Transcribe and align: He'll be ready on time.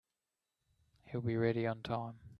He'll 1.05 1.21
be 1.21 1.37
ready 1.37 1.67
on 1.67 1.83
time. 1.83 2.17